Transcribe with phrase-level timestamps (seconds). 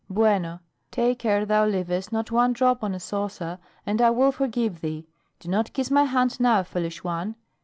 [0.09, 4.81] "Bueno; take care thou leavest not one drop on a saucer and I will forgive
[4.81, 5.05] thee
[5.39, 7.35] do not kiss my hand now, foolish one!